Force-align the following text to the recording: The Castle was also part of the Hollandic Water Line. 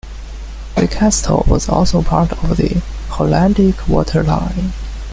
The 0.77 0.87
Castle 0.87 1.45
was 1.47 1.69
also 1.69 2.01
part 2.01 2.31
of 2.31 2.57
the 2.57 2.81
Hollandic 3.09 3.87
Water 3.87 4.23
Line. 4.23 4.73